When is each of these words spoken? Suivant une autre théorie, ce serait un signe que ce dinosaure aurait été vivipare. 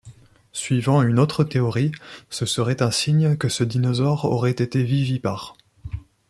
Suivant 0.51 1.03
une 1.03 1.19
autre 1.19 1.43
théorie, 1.43 1.91
ce 2.31 2.47
serait 2.47 2.81
un 2.81 2.89
signe 2.89 3.37
que 3.37 3.49
ce 3.49 3.63
dinosaure 3.63 4.25
aurait 4.25 4.49
été 4.49 4.81
vivipare. 4.81 5.55